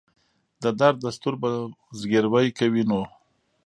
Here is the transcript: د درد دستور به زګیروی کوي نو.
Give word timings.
د 0.63 0.65
درد 0.79 0.97
دستور 1.05 1.33
به 1.41 1.49
زګیروی 1.99 2.47
کوي 2.59 2.83
نو. 2.89 3.01